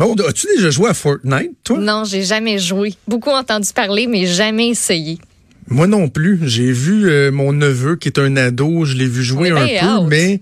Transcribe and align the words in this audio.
Maud, 0.00 0.18
as-tu 0.22 0.46
déjà 0.56 0.70
joué 0.70 0.88
à 0.88 0.94
Fortnite, 0.94 1.58
toi? 1.62 1.76
Non, 1.76 2.04
j'ai 2.04 2.22
jamais 2.22 2.58
joué. 2.58 2.94
Beaucoup 3.06 3.28
entendu 3.28 3.68
parler, 3.74 4.06
mais 4.06 4.24
jamais 4.24 4.70
essayé. 4.70 5.18
Moi 5.70 5.86
non 5.86 6.08
plus. 6.08 6.40
J'ai 6.42 6.72
vu 6.72 7.08
euh, 7.08 7.30
mon 7.30 7.52
neveu 7.52 7.94
qui 7.96 8.08
est 8.08 8.18
un 8.18 8.36
ado, 8.36 8.84
je 8.84 8.94
l'ai 8.96 9.06
vu 9.06 9.22
jouer 9.22 9.52
On 9.52 9.56
un 9.56 9.66
peu, 9.66 10.02
out. 10.02 10.08
mais 10.10 10.40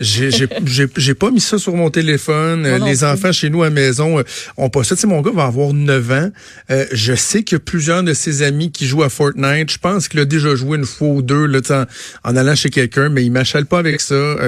j'ai 0.00 0.30
j'ai- 0.30 0.48
j'ai 0.66 0.86
j'ai 0.96 1.14
pas 1.14 1.30
mis 1.32 1.40
ça 1.40 1.58
sur 1.58 1.74
mon 1.74 1.90
téléphone. 1.90 2.60
Moi 2.60 2.70
Euh, 2.70 2.78
Les 2.78 2.92
plus. 2.98 3.04
enfants 3.04 3.32
chez 3.32 3.50
nous 3.50 3.62
à 3.62 3.66
la 3.66 3.70
maison 3.70 4.18
euh, 4.18 4.22
ont 4.56 4.70
pas 4.70 4.84
ça. 4.84 4.94
Tu 4.94 5.00
sais, 5.02 5.06
mon 5.08 5.20
gars 5.20 5.32
va 5.34 5.44
avoir 5.46 5.72
9 5.72 6.10
ans. 6.12 6.30
Euh, 6.70 6.86
je 6.92 7.14
sais 7.14 7.42
qu'il 7.42 7.56
y 7.56 7.60
a 7.60 7.60
plusieurs 7.60 8.02
de 8.04 8.14
ses 8.14 8.42
amis 8.42 8.70
qui 8.70 8.86
jouent 8.86 9.02
à 9.02 9.08
Fortnite. 9.08 9.70
Je 9.72 9.78
pense 9.78 10.06
qu'il 10.08 10.20
a 10.20 10.24
déjà 10.24 10.54
joué 10.54 10.78
une 10.78 10.86
fois 10.86 11.08
ou 11.08 11.22
deux 11.22 11.46
là, 11.46 11.58
en, 11.70 12.30
en 12.30 12.36
allant 12.36 12.54
chez 12.54 12.70
quelqu'un, 12.70 13.08
mais 13.08 13.24
il 13.24 13.32
m'achale 13.32 13.66
pas 13.66 13.80
avec 13.80 14.00
ça. 14.00 14.14
Euh, 14.14 14.38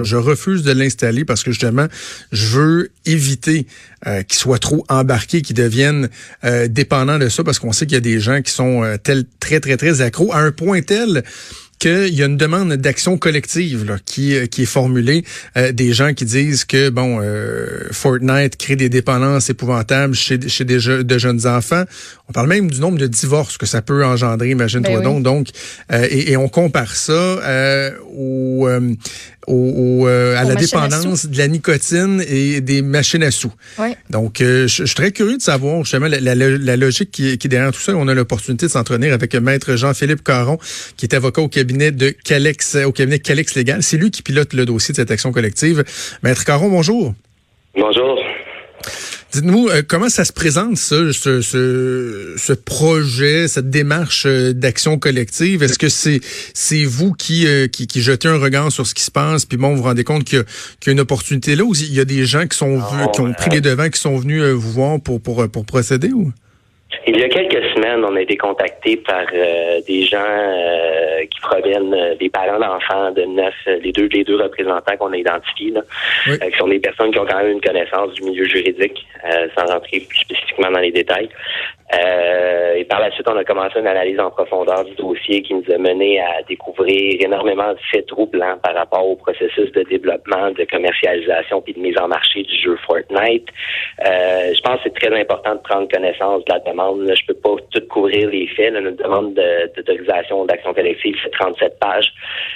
euh, 0.00 0.04
je 0.04 0.16
refuse 0.16 0.62
de 0.64 0.72
l'installer 0.72 1.24
parce 1.24 1.42
que 1.42 1.50
justement, 1.50 1.86
je 2.30 2.46
veux 2.46 2.90
éviter 3.06 3.66
euh, 4.06 4.22
qu'il 4.22 4.38
soit 4.38 4.58
trop 4.58 4.84
embarqué, 4.88 5.42
qu'il 5.42 5.56
devienne 5.56 6.08
euh, 6.44 6.68
dépendant 6.68 7.18
de 7.18 7.28
ça, 7.28 7.42
parce 7.44 7.58
qu'on 7.58 7.72
sait 7.72 7.86
qu'il 7.86 7.94
y 7.94 7.98
a 7.98 8.00
des 8.00 8.20
gens 8.20 8.42
qui 8.42 8.50
sont 8.52 8.82
euh, 8.84 8.96
tels, 9.02 9.24
très, 9.40 9.60
très, 9.62 9.78
très 9.78 10.02
accros, 10.02 10.32
à 10.34 10.40
un 10.40 10.52
point 10.52 10.82
tel 10.82 11.24
qu'il 11.82 12.14
y 12.14 12.22
a 12.22 12.26
une 12.26 12.36
demande 12.36 12.74
d'action 12.74 13.18
collective 13.18 13.98
qui, 14.06 14.36
euh, 14.36 14.46
qui 14.46 14.62
est 14.62 14.66
formulée. 14.66 15.24
Euh, 15.56 15.72
des 15.72 15.92
gens 15.92 16.14
qui 16.14 16.24
disent 16.24 16.64
que 16.64 16.90
bon 16.90 17.18
euh, 17.20 17.88
Fortnite 17.90 18.56
crée 18.56 18.76
des 18.76 18.88
dépendances 18.88 19.50
épouvantables 19.50 20.14
chez, 20.14 20.48
chez 20.48 20.64
des 20.64 20.76
de 20.76 21.18
jeunes 21.18 21.44
enfants. 21.44 21.82
On 22.32 22.40
parle 22.40 22.48
même 22.48 22.70
du 22.70 22.80
nombre 22.80 22.96
de 22.96 23.06
divorces 23.06 23.58
que 23.58 23.66
ça 23.66 23.82
peut 23.82 24.06
engendrer, 24.06 24.48
imagine-toi 24.48 24.90
Ben 24.90 24.98
oui. 25.00 25.04
donc. 25.04 25.22
Donc, 25.22 25.48
euh, 25.92 26.06
et, 26.10 26.32
et 26.32 26.36
on 26.38 26.48
compare 26.48 26.94
ça 26.96 27.12
euh, 27.12 27.90
au, 28.16 28.66
euh, 28.66 28.94
au- 29.46 29.52
au, 30.02 30.08
euh, 30.08 30.34
à 30.38 30.44
la 30.44 30.52
à 30.52 30.54
dépendance 30.54 31.26
de 31.26 31.36
la 31.36 31.46
nicotine 31.48 32.24
et 32.26 32.62
des 32.62 32.80
machines 32.80 33.22
à 33.22 33.30
sous. 33.30 33.52
Ouais. 33.78 33.94
Donc, 34.08 34.40
euh, 34.40 34.66
je 34.66 34.76
je 34.78 34.84
suis 34.86 34.94
très 34.94 35.12
curieux 35.12 35.36
de 35.36 35.42
savoir 35.42 35.84
justement 35.84 36.06
la, 36.08 36.20
la- 36.20 36.34
la 36.34 36.76
logique 36.78 37.10
qui, 37.10 37.36
qui 37.36 37.48
est 37.48 37.50
derrière 37.50 37.70
tout 37.72 37.80
ça. 37.82 37.94
On 37.94 38.08
a 38.08 38.14
l'opportunité 38.14 38.64
de 38.64 38.70
s'entretenir 38.70 39.12
avec 39.12 39.34
Maître 39.34 39.76
Jean-Philippe 39.76 40.24
Caron, 40.24 40.56
qui 40.96 41.04
est 41.04 41.14
avocat 41.14 41.42
au 41.42 41.48
cabinet 41.48 41.90
de 41.92 42.08
Calex, 42.08 42.76
au 42.76 42.92
cabinet 42.92 43.18
Calex 43.18 43.54
Légal. 43.56 43.82
C'est 43.82 43.98
lui 43.98 44.10
qui 44.10 44.22
pilote 44.22 44.54
le 44.54 44.64
dossier 44.64 44.92
de 44.92 44.96
cette 44.96 45.10
action 45.10 45.32
collective. 45.32 45.84
Maître 46.22 46.46
Caron, 46.46 46.70
bonjour. 46.70 47.14
Bonjour. 47.76 48.18
Dites-nous, 49.32 49.68
euh, 49.68 49.82
comment 49.86 50.10
ça 50.10 50.26
se 50.26 50.32
présente, 50.32 50.76
ça, 50.76 50.96
ce, 51.12 51.40
ce, 51.40 52.34
ce 52.36 52.52
projet, 52.52 53.48
cette 53.48 53.70
démarche 53.70 54.24
euh, 54.26 54.52
d'action 54.52 54.98
collective? 54.98 55.62
Est-ce 55.62 55.78
que 55.78 55.88
c'est 55.88 56.20
c'est 56.52 56.84
vous 56.84 57.12
qui, 57.14 57.46
euh, 57.46 57.66
qui, 57.66 57.86
qui 57.86 58.02
jetez 58.02 58.28
un 58.28 58.36
regard 58.36 58.70
sur 58.70 58.86
ce 58.86 58.94
qui 58.94 59.02
se 59.02 59.10
passe, 59.10 59.46
puis 59.46 59.56
bon, 59.56 59.70
vous 59.70 59.78
vous 59.78 59.82
rendez 59.84 60.04
compte 60.04 60.24
qu'il 60.24 60.38
y, 60.38 60.42
a- 60.42 60.44
qu'il 60.80 60.88
y 60.88 60.90
a 60.90 60.92
une 60.92 61.00
opportunité 61.00 61.56
là, 61.56 61.64
ou 61.64 61.74
il 61.74 61.94
y 61.94 62.00
a 62.00 62.04
des 62.04 62.26
gens 62.26 62.46
qui 62.46 62.58
sont 62.58 62.76
venus- 62.78 63.08
qui 63.14 63.20
ont 63.22 63.32
pris 63.32 63.50
les 63.50 63.62
devants, 63.62 63.88
qui 63.88 64.00
sont 64.00 64.18
venus 64.18 64.42
vous 64.44 64.72
voir 64.72 65.00
pour, 65.00 65.18
pour, 65.20 65.48
pour 65.48 65.64
procéder? 65.64 66.12
ou? 66.12 66.30
Il 67.06 67.18
y 67.18 67.22
a 67.24 67.28
quelques 67.28 67.64
semaines, 67.74 68.04
on 68.04 68.14
a 68.16 68.20
été 68.20 68.36
contacté 68.36 68.96
par 68.96 69.24
euh, 69.34 69.80
des 69.86 70.02
gens 70.02 70.18
euh, 70.24 71.20
qui 71.30 71.40
proviennent 71.40 71.94
euh, 71.94 72.14
des 72.16 72.28
parents 72.30 72.58
d'enfants 72.58 73.10
de 73.10 73.22
neuf, 73.22 73.54
euh, 73.66 73.78
les 73.82 73.92
deux, 73.92 74.06
les 74.12 74.24
deux 74.24 74.36
représentants 74.36 74.96
qu'on 74.98 75.12
a 75.12 75.16
identifiés, 75.16 75.70
là, 75.72 75.80
Oui. 76.28 76.34
euh, 76.42 76.50
qui 76.50 76.58
sont 76.58 76.68
des 76.68 76.78
personnes 76.80 77.10
qui 77.10 77.18
ont 77.18 77.26
quand 77.26 77.38
même 77.38 77.52
une 77.52 77.60
connaissance 77.60 78.12
du 78.14 78.22
milieu 78.22 78.44
juridique, 78.44 79.04
euh, 79.24 79.48
sans 79.56 79.66
rentrer 79.72 80.00
plus 80.00 80.18
spécifiquement 80.18 80.70
dans 80.70 80.80
les 80.80 80.92
détails. 80.92 81.28
Euh, 81.94 82.74
et 82.76 82.84
par 82.84 83.00
la 83.00 83.10
suite, 83.10 83.28
on 83.28 83.36
a 83.36 83.44
commencé 83.44 83.78
une 83.78 83.86
analyse 83.86 84.18
en 84.18 84.30
profondeur 84.30 84.84
du 84.84 84.94
dossier 84.94 85.42
qui 85.42 85.54
nous 85.54 85.64
a 85.72 85.78
mené 85.78 86.20
à 86.20 86.42
découvrir 86.48 87.16
énormément 87.20 87.72
de 87.72 87.78
faits 87.90 88.06
troublants 88.06 88.56
par 88.62 88.74
rapport 88.74 89.06
au 89.06 89.16
processus 89.16 89.70
de 89.72 89.82
développement, 89.82 90.50
de 90.52 90.64
commercialisation 90.64 91.60
puis 91.60 91.74
de 91.74 91.80
mise 91.80 91.98
en 91.98 92.08
marché 92.08 92.42
du 92.44 92.56
jeu 92.62 92.76
Fortnite. 92.86 93.48
Euh, 94.06 94.52
je 94.54 94.60
pense 94.62 94.76
que 94.76 94.82
c'est 94.84 94.94
très 94.94 95.20
important 95.20 95.54
de 95.54 95.60
prendre 95.60 95.88
connaissance 95.88 96.44
de 96.44 96.52
la 96.52 96.60
demande. 96.60 97.02
Là, 97.02 97.14
je 97.14 97.26
peux 97.26 97.34
pas 97.40 97.56
tout 97.70 97.86
couvrir 97.88 98.28
les 98.30 98.46
faits. 98.48 98.72
Là, 98.72 98.80
notre 98.80 99.02
demande 99.02 99.34
de- 99.34 99.70
d'autorisation 99.76 100.44
d'action 100.46 100.72
collective, 100.72 101.14
c'est 101.22 101.30
37 101.32 101.78
pages. 101.78 102.12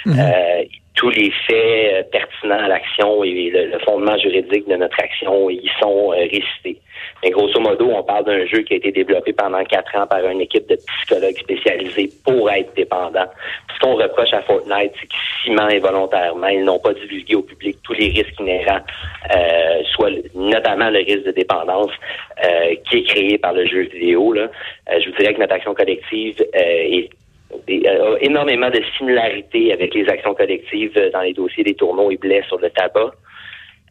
Euh, 0.07 0.63
tous 0.97 1.11
les 1.11 1.31
faits 1.47 1.93
euh, 1.93 2.03
pertinents 2.11 2.65
à 2.65 2.67
l'action 2.67 3.23
et 3.23 3.49
le, 3.51 3.67
le 3.67 3.79
fondement 3.79 4.17
juridique 4.17 4.67
de 4.67 4.75
notre 4.75 4.99
action 4.99 5.49
y 5.49 5.69
sont 5.79 6.11
euh, 6.11 6.15
récités. 6.15 6.81
Mais 7.23 7.29
grosso 7.29 7.59
modo, 7.59 7.89
on 7.93 8.03
parle 8.03 8.25
d'un 8.25 8.45
jeu 8.47 8.59
qui 8.61 8.73
a 8.73 8.77
été 8.77 8.91
développé 8.91 9.31
pendant 9.31 9.63
quatre 9.63 9.95
ans 9.95 10.07
par 10.07 10.25
une 10.27 10.41
équipe 10.41 10.67
de 10.67 10.75
psychologues 10.75 11.37
spécialisés 11.37 12.09
pour 12.25 12.49
être 12.49 12.73
dépendant. 12.75 13.25
Ce 13.73 13.79
qu'on 13.79 13.95
reproche 13.95 14.33
à 14.33 14.41
Fortnite, 14.41 14.91
c'est 14.99 15.07
qu'ils 15.07 15.43
ciment 15.43 15.67
involontairement, 15.69 16.47
ils 16.47 16.63
n'ont 16.63 16.79
pas 16.79 16.93
divulgué 16.93 17.35
au 17.35 17.43
public 17.43 17.77
tous 17.83 17.93
les 17.93 18.07
risques 18.09 18.39
inhérents, 18.39 18.81
euh, 19.35 19.83
soit 19.93 20.11
notamment 20.33 20.89
le 20.89 20.99
risque 20.99 21.25
de 21.25 21.31
dépendance 21.31 21.91
euh, 22.43 22.75
qui 22.89 22.97
est 22.97 23.03
créé 23.03 23.37
par 23.37 23.53
le 23.53 23.67
jeu 23.67 23.81
vidéo. 23.81 24.33
Là. 24.33 24.49
Euh, 24.89 24.99
je 24.99 25.09
vous 25.09 25.15
dirais 25.17 25.33
que 25.35 25.39
notre 25.39 25.53
action 25.53 25.75
collective 25.75 26.35
euh, 26.55 26.59
est 26.59 27.09
et, 27.67 27.89
euh, 27.89 28.15
a 28.15 28.19
énormément 28.21 28.69
de 28.69 28.81
similarités 28.97 29.73
avec 29.73 29.93
les 29.93 30.07
actions 30.09 30.33
collectives 30.33 30.97
euh, 30.97 31.09
dans 31.11 31.21
les 31.21 31.33
dossiers 31.33 31.63
des 31.63 31.75
tourneaux 31.75 32.11
et 32.11 32.17
blés 32.17 32.43
sur 32.47 32.59
le 32.59 32.69
tabac. 32.69 33.11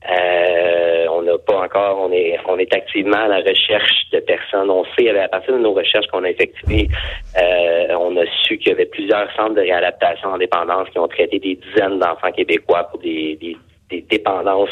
Euh, 0.08 1.06
on 1.10 1.22
n'a 1.22 1.36
pas 1.38 1.62
encore, 1.64 1.98
on 1.98 2.12
est, 2.12 2.38
on 2.46 2.58
est 2.58 2.72
activement 2.72 3.16
à 3.16 3.28
la 3.28 3.38
recherche 3.38 4.08
de 4.12 4.20
personnes. 4.20 4.70
On 4.70 4.84
sait, 4.96 5.08
à 5.18 5.28
partir 5.28 5.54
de 5.54 5.58
nos 5.58 5.72
recherches 5.72 6.06
qu'on 6.08 6.22
a 6.22 6.30
effectuées, 6.30 6.88
euh, 7.36 7.94
on 7.98 8.16
a 8.16 8.24
su 8.44 8.58
qu'il 8.58 8.68
y 8.68 8.72
avait 8.72 8.86
plusieurs 8.86 9.34
centres 9.34 9.54
de 9.54 9.62
réadaptation 9.62 10.28
en 10.28 10.38
dépendance 10.38 10.88
qui 10.90 10.98
ont 10.98 11.08
traité 11.08 11.38
des 11.38 11.56
dizaines 11.56 11.98
d'enfants 11.98 12.30
québécois 12.30 12.84
pour 12.84 13.00
des, 13.00 13.36
des, 13.36 13.56
des 13.90 14.02
dépendances 14.02 14.70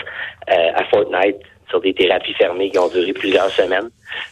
euh, 0.51 0.71
à 0.75 0.85
Fortnite 0.85 1.41
sur 1.69 1.81
des 1.81 1.95
thérapies 1.95 2.35
fermées 2.35 2.71
qui 2.71 2.79
ont 2.79 2.89
duré 2.89 3.13
plusieurs 3.13 3.51
semaines. 3.51 3.91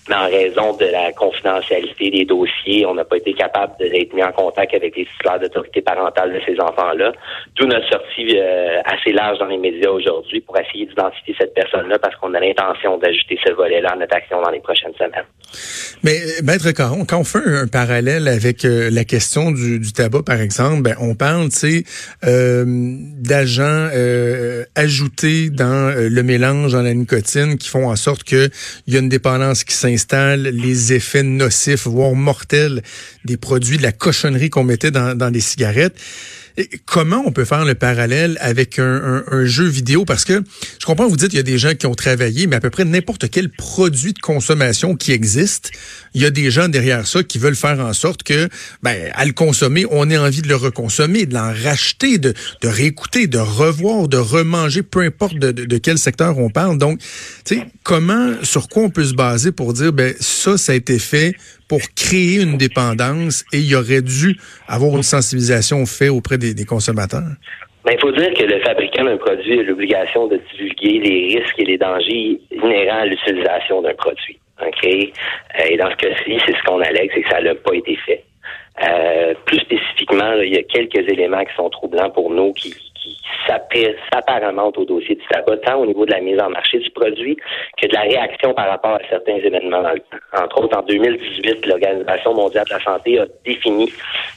Mais 0.08 0.14
en 0.14 0.26
raison 0.26 0.76
de 0.76 0.86
la 0.86 1.12
confidentialité 1.12 2.10
des 2.10 2.24
dossiers, 2.24 2.86
on 2.86 2.94
n'a 2.94 3.04
pas 3.04 3.16
été 3.16 3.34
capable 3.34 3.76
d'être 3.78 4.12
mis 4.12 4.22
en 4.22 4.32
contact 4.32 4.74
avec 4.74 4.96
les 4.96 5.06
titulaires 5.06 5.40
d'autorité 5.40 5.82
parentale 5.82 6.32
de 6.32 6.40
ces 6.46 6.60
enfants-là. 6.60 7.12
D'où 7.56 7.66
notre 7.66 7.88
sortie 7.88 8.38
euh, 8.38 8.80
assez 8.84 9.12
large 9.12 9.38
dans 9.38 9.46
les 9.46 9.58
médias 9.58 9.90
aujourd'hui 9.90 10.40
pour 10.40 10.58
essayer 10.58 10.86
d'identifier 10.86 11.34
cette 11.38 11.54
personne-là 11.54 11.98
parce 11.98 12.14
qu'on 12.16 12.34
a 12.34 12.40
l'intention 12.40 12.98
d'ajouter 12.98 13.38
ce 13.44 13.52
volet-là 13.52 13.90
à 13.92 13.96
notre 13.96 14.16
action 14.16 14.40
dans 14.40 14.50
les 14.50 14.60
prochaines 14.60 14.94
semaines. 14.94 15.26
Mais, 16.04 16.20
Maître 16.42 16.72
Caron, 16.72 17.04
quand 17.04 17.18
on 17.18 17.24
fait 17.24 17.38
un, 17.46 17.68
parallèle 17.68 18.26
avec 18.26 18.64
euh, 18.64 18.90
la 18.90 19.04
question 19.04 19.52
du, 19.52 19.80
tabac, 19.92 20.24
par 20.24 20.40
exemple, 20.40 20.82
ben, 20.82 20.96
on 20.98 21.14
parle, 21.14 21.48
tu 21.50 21.86
euh, 22.24 22.64
d'agents 22.66 23.88
euh, 23.94 24.64
ajoutés 24.74 25.50
dans 25.50 25.94
le 25.96 26.22
mélange, 26.22 26.72
dans 26.72 26.82
la 26.82 26.94
nicotine, 26.94 27.56
qui 27.56 27.68
font 27.68 27.88
en 27.88 27.96
sorte 27.96 28.24
que 28.24 28.50
il 28.86 28.94
y 28.94 28.96
a 28.96 29.00
une 29.00 29.08
dépendance 29.08 29.62
qui 29.62 29.74
s'installe, 29.74 30.42
les 30.42 30.92
effets 30.92 31.22
nocifs, 31.22 31.86
voire 31.86 32.14
mortels 32.14 32.82
des 33.24 33.36
produits, 33.36 33.76
de 33.76 33.82
la 33.82 33.92
cochonnerie 33.92 34.50
qu'on 34.50 34.64
mettait 34.64 34.90
dans 34.90 35.32
les 35.32 35.40
cigarettes. 35.40 35.94
Comment 36.86 37.22
on 37.26 37.32
peut 37.32 37.44
faire 37.44 37.64
le 37.64 37.74
parallèle 37.74 38.36
avec 38.40 38.78
un, 38.78 39.22
jeu 39.44 39.64
vidéo? 39.66 40.04
Parce 40.04 40.24
que 40.24 40.42
je 40.78 40.86
comprends, 40.86 41.08
vous 41.08 41.16
dites 41.16 41.28
qu'il 41.30 41.38
y 41.38 41.40
a 41.40 41.44
des 41.44 41.58
gens 41.58 41.74
qui 41.74 41.86
ont 41.86 41.94
travaillé, 41.94 42.46
mais 42.46 42.56
à 42.56 42.60
peu 42.60 42.70
près 42.70 42.84
n'importe 42.84 43.30
quel 43.30 43.48
produit 43.50 44.12
de 44.12 44.18
consommation 44.18 44.94
qui 44.94 45.12
existe, 45.12 45.70
il 46.14 46.22
y 46.22 46.24
a 46.26 46.30
des 46.30 46.50
gens 46.50 46.68
derrière 46.68 47.06
ça 47.06 47.22
qui 47.22 47.38
veulent 47.38 47.56
faire 47.56 47.80
en 47.80 47.92
sorte 47.92 48.22
que, 48.22 48.48
ben, 48.82 49.10
à 49.14 49.24
le 49.24 49.32
consommer, 49.32 49.86
on 49.90 50.10
ait 50.10 50.18
envie 50.18 50.42
de 50.42 50.48
le 50.48 50.56
reconsommer, 50.56 51.26
de 51.26 51.34
l'en 51.34 51.52
racheter, 51.52 52.18
de, 52.18 52.34
de 52.60 52.68
réécouter, 52.68 53.26
de 53.26 53.38
revoir, 53.38 54.08
de 54.08 54.18
remanger, 54.18 54.82
peu 54.82 55.00
importe 55.00 55.36
de, 55.36 55.52
de- 55.52 55.64
de 55.64 55.78
quel 55.78 55.98
secteur 55.98 56.38
on 56.38 56.50
parle. 56.50 56.78
Donc, 56.78 56.98
tu 57.44 57.56
sais, 57.56 57.66
comment, 57.82 58.32
sur 58.42 58.68
quoi 58.68 58.82
on 58.84 58.90
peut 58.90 59.04
se 59.04 59.14
baser 59.14 59.52
pour 59.52 59.72
dire, 59.72 59.92
ben, 59.92 60.14
ça, 60.20 60.58
ça 60.58 60.72
a 60.72 60.74
été 60.74 60.98
fait 60.98 61.34
pour 61.72 61.80
créer 61.96 62.42
une 62.42 62.58
dépendance 62.58 63.46
et 63.50 63.56
il 63.56 63.74
aurait 63.74 64.02
dû 64.02 64.36
avoir 64.68 64.94
une 64.94 65.02
sensibilisation 65.02 65.86
faite 65.86 66.10
auprès 66.10 66.36
des, 66.36 66.66
consommateurs? 66.66 67.32
Ben, 67.86 67.92
il 67.94 67.98
faut 67.98 68.12
dire 68.12 68.28
que 68.34 68.44
le 68.44 68.60
fabricant 68.60 69.04
d'un 69.04 69.16
produit 69.16 69.58
a 69.58 69.62
l'obligation 69.62 70.26
de 70.26 70.38
divulguer 70.52 70.98
les 71.00 71.38
risques 71.38 71.58
et 71.58 71.64
les 71.64 71.78
dangers 71.78 72.38
inhérents 72.50 73.00
à 73.00 73.06
l'utilisation 73.06 73.80
d'un 73.80 73.94
produit. 73.94 74.38
OK? 74.60 74.84
Euh, 74.84 75.64
et 75.70 75.78
dans 75.78 75.90
ce 75.92 75.96
cas-ci, 75.96 76.38
c'est 76.44 76.54
ce 76.54 76.62
qu'on 76.66 76.82
allègue, 76.82 77.10
c'est 77.14 77.22
que 77.22 77.30
ça 77.30 77.40
n'a 77.40 77.54
pas 77.54 77.74
été 77.74 77.96
fait. 78.04 78.22
Euh, 78.86 79.32
plus 79.46 79.60
spécifiquement, 79.60 80.34
il 80.42 80.52
y 80.52 80.58
a 80.58 80.62
quelques 80.64 81.08
éléments 81.08 81.42
qui 81.42 81.54
sont 81.56 81.70
troublants 81.70 82.10
pour 82.10 82.30
nous 82.30 82.52
qui, 82.52 82.74
qui 83.02 83.18
s'apparente 83.46 84.78
au 84.78 84.84
dossier 84.84 85.14
du 85.14 85.26
tabac, 85.28 85.56
tant 85.58 85.76
au 85.76 85.86
niveau 85.86 86.06
de 86.06 86.12
la 86.12 86.20
mise 86.20 86.40
en 86.40 86.50
marché 86.50 86.78
du 86.78 86.90
produit 86.90 87.36
que 87.80 87.86
de 87.86 87.92
la 87.92 88.02
réaction 88.02 88.54
par 88.54 88.68
rapport 88.68 88.94
à 88.94 89.00
certains 89.08 89.36
événements 89.36 89.82
dans 89.82 89.92
le 89.92 90.00
temps. 90.00 90.42
Entre 90.42 90.62
autres, 90.62 90.78
en 90.78 90.82
2018, 90.82 91.66
l'Organisation 91.66 92.34
mondiale 92.34 92.64
de 92.66 92.74
la 92.74 92.80
santé 92.80 93.18
a 93.18 93.26
défini, 93.44 93.92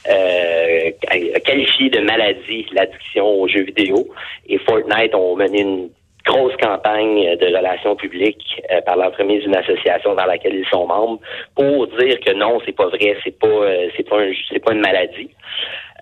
euh, 0.08 0.90
a 1.10 1.40
qualifié 1.40 1.90
de 1.90 2.00
maladie 2.00 2.66
l'addiction 2.72 3.26
aux 3.26 3.48
jeux 3.48 3.64
vidéo 3.64 4.06
et 4.48 4.58
Fortnite 4.58 5.14
ont 5.14 5.36
mené 5.36 5.60
une 5.60 5.90
grosse 6.26 6.56
campagne 6.56 7.36
de 7.36 7.46
relations 7.46 7.94
publiques 7.96 8.60
euh, 8.70 8.80
par 8.82 8.96
l'entremise 8.96 9.42
d'une 9.42 9.56
association 9.56 10.14
dans 10.14 10.26
laquelle 10.26 10.54
ils 10.54 10.66
sont 10.66 10.86
membres 10.86 11.20
pour 11.54 11.86
dire 11.86 12.18
que 12.20 12.32
non, 12.32 12.60
c'est 12.66 12.74
pas 12.74 12.88
vrai, 12.88 13.16
c'est 13.24 13.38
pas 13.38 13.46
euh, 13.46 13.88
c'est 13.96 14.08
pas 14.08 14.20
un, 14.20 14.32
c'est 14.50 14.62
pas 14.62 14.72
une 14.72 14.80
maladie. 14.80 15.30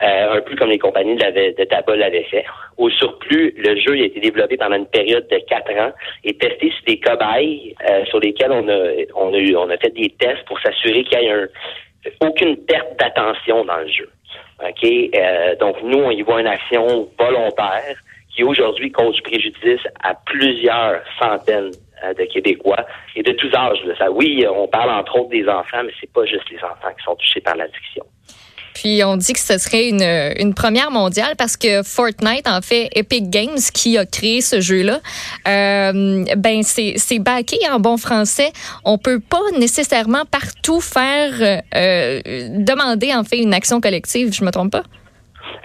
Euh, 0.02 0.38
un 0.38 0.40
peu 0.40 0.56
comme 0.56 0.70
les 0.70 0.78
compagnies 0.78 1.14
de, 1.14 1.64
tabac 1.64 1.94
l'avaient 1.94 2.24
fait. 2.24 2.44
Au 2.78 2.90
surplus, 2.90 3.54
le 3.56 3.78
jeu 3.78 3.92
a 3.92 4.06
été 4.06 4.18
développé 4.18 4.56
pendant 4.56 4.76
une 4.76 4.86
période 4.86 5.28
de 5.28 5.38
quatre 5.46 5.70
ans 5.78 5.92
et 6.24 6.36
testé 6.36 6.70
sur 6.70 6.84
des 6.86 6.98
cobayes 6.98 7.76
sur 8.06 8.18
lesquels 8.18 8.50
on 8.50 8.68
a 8.68 8.80
on 9.14 9.32
a 9.32 9.38
eu 9.38 9.54
on 9.56 9.70
a 9.70 9.76
fait 9.76 9.94
des 9.94 10.10
tests 10.18 10.44
pour 10.46 10.58
s'assurer 10.60 11.04
qu'il 11.04 11.20
y 11.20 11.26
ait 11.26 11.30
un, 11.30 11.46
aucune 12.26 12.56
perte 12.56 12.98
d'attention 12.98 13.64
dans 13.64 13.78
le 13.78 13.88
jeu. 13.88 14.10
OK? 14.60 15.58
donc 15.58 15.76
nous, 15.82 15.98
on 15.98 16.10
y 16.10 16.22
voit 16.22 16.40
une 16.40 16.46
action 16.46 17.08
volontaire 17.18 17.96
qui 18.34 18.42
aujourd'hui 18.42 18.90
cause 18.90 19.20
préjudice 19.20 19.80
à 20.02 20.14
plusieurs 20.14 21.02
centaines 21.20 21.70
euh, 22.02 22.14
de 22.14 22.24
Québécois 22.24 22.84
et 23.14 23.22
de 23.22 23.32
tous 23.32 23.54
âges. 23.54 23.78
Ça, 23.98 24.10
oui, 24.10 24.44
on 24.52 24.66
parle 24.66 24.90
entre 24.90 25.20
autres 25.20 25.30
des 25.30 25.46
enfants, 25.48 25.82
mais 25.84 25.92
c'est 26.00 26.12
pas 26.12 26.24
juste 26.24 26.48
les 26.50 26.58
enfants 26.58 26.92
qui 26.98 27.04
sont 27.04 27.14
touchés 27.16 27.40
par 27.40 27.56
l'addiction. 27.56 28.04
Puis 28.74 29.02
on 29.04 29.16
dit 29.16 29.32
que 29.32 29.38
ce 29.38 29.56
serait 29.56 29.88
une, 29.88 30.02
une, 30.02 30.52
première 30.52 30.90
mondiale 30.90 31.34
parce 31.38 31.56
que 31.56 31.84
Fortnite, 31.84 32.48
en 32.48 32.60
fait, 32.60 32.90
Epic 32.96 33.30
Games 33.30 33.58
qui 33.72 33.96
a 33.96 34.04
créé 34.04 34.40
ce 34.40 34.60
jeu-là, 34.60 34.98
euh, 35.46 36.24
ben 36.36 36.62
c'est 36.64 37.18
backé 37.20 37.56
en 37.70 37.78
bon 37.78 37.96
français. 37.96 38.50
On 38.84 38.98
peut 38.98 39.20
pas 39.20 39.58
nécessairement 39.58 40.24
partout 40.24 40.80
faire 40.80 41.30
euh, 41.40 42.20
demander 42.50 43.14
en 43.14 43.22
fait 43.22 43.38
une 43.38 43.54
action 43.54 43.80
collective. 43.80 44.32
Je 44.32 44.44
me 44.44 44.50
trompe 44.50 44.72
pas? 44.72 44.82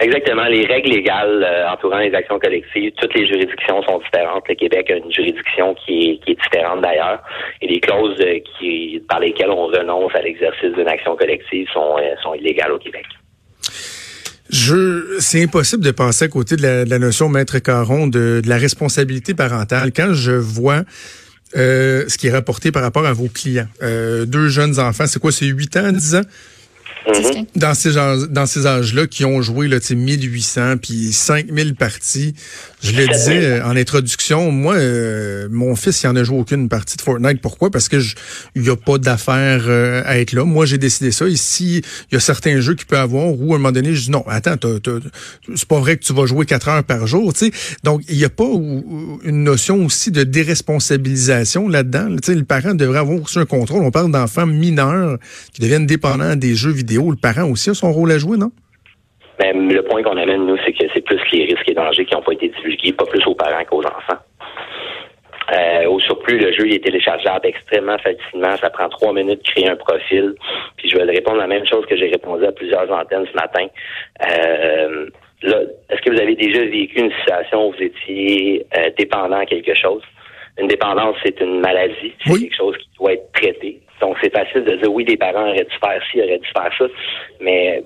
Exactement. 0.00 0.44
Les 0.44 0.66
règles 0.66 0.90
légales 0.90 1.44
euh, 1.44 1.68
entourant 1.68 1.98
les 1.98 2.14
actions 2.14 2.38
collectives, 2.38 2.92
toutes 2.96 3.14
les 3.14 3.26
juridictions 3.26 3.82
sont 3.82 3.98
différentes. 3.98 4.48
Le 4.48 4.54
Québec 4.54 4.90
a 4.90 4.96
une 4.96 5.12
juridiction 5.12 5.74
qui 5.74 6.10
est, 6.10 6.24
qui 6.24 6.32
est 6.32 6.38
différente 6.42 6.80
d'ailleurs. 6.80 7.22
Et 7.60 7.66
les 7.66 7.80
clauses 7.80 8.18
euh, 8.20 8.98
par 9.08 9.20
lesquelles 9.20 9.50
on 9.50 9.66
renonce 9.66 10.14
à 10.14 10.22
l'exercice 10.22 10.72
d'une 10.74 10.88
action 10.88 11.16
collective 11.16 11.68
sont, 11.72 11.96
euh, 11.98 12.14
sont 12.22 12.34
illégales 12.34 12.72
au 12.72 12.78
Québec. 12.78 13.04
Je, 14.48 15.18
c'est 15.20 15.44
impossible 15.44 15.84
de 15.84 15.92
passer 15.92 16.24
à 16.24 16.28
côté 16.28 16.56
de 16.56 16.62
la, 16.62 16.98
notion, 16.98 17.28
maître 17.28 17.58
Caron, 17.58 18.06
de, 18.06 18.40
de, 18.42 18.48
la 18.48 18.56
responsabilité 18.56 19.34
parentale. 19.34 19.92
Quand 19.94 20.12
je 20.12 20.32
vois 20.32 20.82
ce 21.54 22.16
qui 22.16 22.28
est 22.28 22.32
rapporté 22.32 22.72
par 22.72 22.82
rapport 22.82 23.06
à 23.06 23.12
vos 23.12 23.28
clients, 23.28 23.68
deux 23.80 24.48
jeunes 24.48 24.80
enfants, 24.80 25.06
c'est 25.06 25.20
quoi, 25.20 25.30
c'est 25.30 25.46
8 25.46 25.76
ans, 25.76 25.92
10 25.92 26.14
ans? 26.16 26.22
Mhm. 27.06 27.46
Dans 27.56 27.74
ces 27.74 27.92
dans 28.28 28.46
ces 28.46 28.66
âges-là 28.66 29.06
qui 29.06 29.24
ont 29.24 29.40
joué 29.40 29.68
là, 29.68 29.78
1800 29.90 30.76
puis 30.78 31.12
5000 31.12 31.74
parties. 31.74 32.34
Je 32.82 32.92
le 32.92 33.06
disais 33.12 33.44
euh, 33.44 33.64
en 33.64 33.74
introduction, 33.76 34.50
moi 34.50 34.74
euh, 34.74 35.48
mon 35.50 35.74
fils 35.76 36.02
il 36.02 36.08
en 36.08 36.16
a 36.16 36.24
joué 36.24 36.38
aucune 36.38 36.68
partie 36.68 36.96
de 36.96 37.02
Fortnite. 37.02 37.40
Pourquoi? 37.40 37.70
Parce 37.70 37.88
que 37.88 37.96
il 38.54 38.64
y 38.64 38.70
a 38.70 38.76
pas 38.76 38.98
d'affaire 38.98 39.64
euh, 39.66 40.02
à 40.04 40.18
être 40.18 40.32
là. 40.32 40.44
Moi 40.44 40.66
j'ai 40.66 40.78
décidé 40.78 41.10
ça. 41.10 41.26
Ici, 41.26 41.82
il 42.10 42.14
y 42.14 42.16
a 42.16 42.20
certains 42.20 42.60
jeux 42.60 42.74
qu'il 42.74 42.86
peut 42.86 42.98
avoir 42.98 43.32
où 43.32 43.52
à 43.52 43.56
un 43.56 43.58
moment 43.58 43.72
donné 43.72 43.94
je 43.94 44.04
dis 44.04 44.10
non, 44.10 44.24
attends, 44.28 44.56
c'est 45.54 45.68
pas 45.68 45.80
vrai 45.80 45.96
que 45.96 46.04
tu 46.04 46.12
vas 46.12 46.26
jouer 46.26 46.44
quatre 46.44 46.68
heures 46.68 46.84
par 46.84 47.06
jour, 47.06 47.32
tu 47.32 47.46
sais. 47.46 47.52
Donc 47.82 48.02
il 48.08 48.16
y 48.16 48.24
a 48.24 48.30
pas 48.30 48.44
une 49.24 49.44
notion 49.44 49.84
aussi 49.86 50.10
de 50.10 50.22
déresponsabilisation 50.22 51.68
là-dedans. 51.68 52.08
Tu 52.16 52.32
sais, 52.32 52.34
le 52.34 52.44
parent 52.44 52.74
devrait 52.74 52.98
avoir 52.98 53.22
aussi 53.22 53.38
un 53.38 53.46
contrôle. 53.46 53.82
On 53.84 53.90
parle 53.90 54.12
d'enfants 54.12 54.46
mineurs 54.46 55.18
qui 55.52 55.62
deviennent 55.62 55.86
dépendants 55.86 56.36
des 56.36 56.54
jeux 56.54 56.70
vidéo 56.70 56.89
le 56.98 57.20
parent 57.20 57.50
aussi 57.50 57.70
a 57.70 57.74
son 57.74 57.92
rôle 57.92 58.12
à 58.12 58.18
jouer, 58.18 58.36
non? 58.36 58.50
Ben, 59.38 59.72
le 59.72 59.82
point 59.82 60.02
qu'on 60.02 60.16
amène, 60.16 60.46
nous, 60.46 60.58
c'est 60.64 60.72
que 60.72 60.84
c'est 60.92 61.00
plus 61.00 61.20
les 61.32 61.44
risques 61.44 61.68
et 61.68 61.74
dangers 61.74 62.04
qui 62.04 62.14
n'ont 62.14 62.22
pas 62.22 62.32
été 62.32 62.48
divulgués, 62.48 62.92
pas 62.92 63.06
plus 63.06 63.26
aux 63.26 63.34
parents 63.34 63.64
qu'aux 63.64 63.80
enfants. 63.80 64.20
Euh, 65.52 65.88
au 65.88 65.98
surplus, 65.98 66.38
le 66.38 66.52
jeu 66.52 66.70
est 66.70 66.84
téléchargeable 66.84 67.46
extrêmement 67.46 67.98
facilement. 67.98 68.56
Ça 68.56 68.70
prend 68.70 68.88
trois 68.88 69.12
minutes 69.12 69.44
de 69.44 69.50
créer 69.50 69.68
un 69.68 69.76
profil. 69.76 70.34
Puis 70.76 70.90
je 70.90 70.96
vais 70.96 71.04
répondre 71.04 71.38
la 71.38 71.46
même 71.46 71.66
chose 71.66 71.84
que 71.86 71.96
j'ai 71.96 72.08
répondu 72.08 72.44
à 72.44 72.52
plusieurs 72.52 72.90
antennes 72.90 73.26
ce 73.30 73.34
matin. 73.34 73.66
Euh, 74.30 75.06
est-ce 75.42 76.02
que 76.02 76.10
vous 76.10 76.20
avez 76.20 76.36
déjà 76.36 76.60
vécu 76.60 77.00
une 77.00 77.10
situation 77.12 77.68
où 77.68 77.72
vous 77.72 77.82
étiez 77.82 78.66
euh, 78.76 78.90
dépendant 78.96 79.38
à 79.38 79.46
quelque 79.46 79.74
chose? 79.74 80.02
Une 80.58 80.68
dépendance, 80.68 81.16
c'est 81.24 81.40
une 81.40 81.60
maladie. 81.60 82.12
C'est 82.24 82.38
quelque 82.38 82.56
chose 82.56 82.76
qui 82.76 82.88
doit 82.98 83.14
être 83.14 83.32
traité. 83.32 83.80
Donc, 84.00 84.16
c'est 84.22 84.32
facile 84.32 84.64
de 84.64 84.76
dire 84.76 84.92
oui, 84.92 85.04
les 85.04 85.16
parents 85.16 85.48
auraient 85.48 85.64
dû 85.64 85.76
faire 85.78 86.02
ci, 86.10 86.20
auraient 86.20 86.38
dû 86.38 86.48
faire 86.48 86.70
ça, 86.78 86.84
mais 87.40 87.82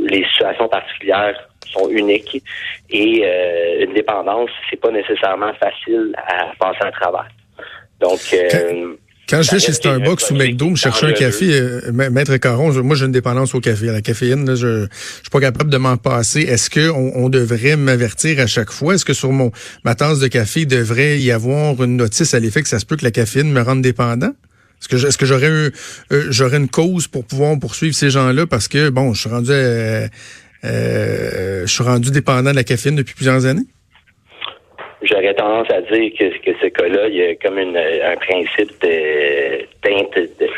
les 0.00 0.24
situations 0.24 0.68
particulières 0.68 1.34
sont 1.72 1.88
uniques 1.90 2.42
et 2.90 3.22
euh, 3.24 3.84
une 3.84 3.94
dépendance, 3.94 4.50
c'est 4.70 4.80
pas 4.80 4.90
nécessairement 4.90 5.52
facile 5.54 6.14
à 6.16 6.52
passer 6.58 6.82
à 6.82 6.92
travers. 6.92 7.28
Donc, 8.00 8.20
euh, 8.32 8.94
quand 9.28 9.42
je 9.42 9.50
vais 9.50 9.58
chez 9.58 9.72
Starbucks 9.72 10.30
ou 10.30 10.34
McDo 10.34 10.70
me 10.70 10.76
chercher 10.76 11.08
un 11.08 11.12
café, 11.12 11.50
euh, 11.52 11.92
Maître 11.92 12.34
Caron, 12.38 12.72
moi 12.82 12.96
j'ai 12.96 13.04
une 13.04 13.12
dépendance 13.12 13.54
au 13.54 13.60
café. 13.60 13.90
À 13.90 13.92
la 13.92 14.00
caféine, 14.00 14.46
là, 14.46 14.54
je, 14.54 14.86
je 14.86 15.20
suis 15.20 15.30
pas 15.30 15.40
capable 15.40 15.68
de 15.68 15.76
m'en 15.76 15.98
passer. 15.98 16.40
Est-ce 16.42 16.70
que 16.70 16.88
on, 16.90 17.28
devrait 17.28 17.76
m'avertir 17.76 18.40
à 18.40 18.46
chaque 18.46 18.70
fois? 18.70 18.94
Est-ce 18.94 19.04
que 19.04 19.12
sur 19.12 19.30
mon 19.30 19.50
ma 19.84 19.94
tasse 19.94 20.20
de 20.20 20.28
café, 20.28 20.60
il 20.60 20.66
devrait 20.66 21.18
y 21.18 21.30
avoir 21.30 21.82
une 21.82 21.96
notice 21.96 22.32
à 22.32 22.40
l'effet 22.40 22.62
que 22.62 22.68
ça 22.68 22.78
se 22.78 22.86
peut 22.86 22.96
que 22.96 23.04
la 23.04 23.10
caféine 23.10 23.52
me 23.52 23.60
rende 23.60 23.82
dépendant? 23.82 24.32
Est-ce 24.80 25.18
que, 25.18 25.24
euh, 25.24 25.70
j'aurais 26.30 26.56
une 26.56 26.68
cause 26.68 27.08
pour 27.08 27.26
pouvoir 27.26 27.58
poursuivre 27.60 27.94
ces 27.94 28.10
gens-là? 28.10 28.46
Parce 28.46 28.68
que 28.68 28.90
bon, 28.90 29.12
je 29.12 29.20
suis 29.20 29.30
rendu 29.30 29.50
euh, 30.64 31.66
suis 31.66 31.84
rendu 31.84 32.10
dépendant 32.10 32.50
de 32.50 32.56
la 32.56 32.64
caféine 32.64 32.96
depuis 32.96 33.14
plusieurs 33.14 33.46
années? 33.46 33.66
J'aurais 35.02 35.34
tendance 35.34 35.70
à 35.70 35.80
dire 35.82 36.10
que, 36.18 36.52
ce 36.60 36.66
cas-là, 36.66 37.06
il 37.08 37.14
y 37.14 37.22
a 37.22 37.34
comme 37.36 37.58
un 37.58 38.16
principe 38.16 38.80
de 38.82 39.64
teinte. 39.80 40.14
De, 40.14 40.48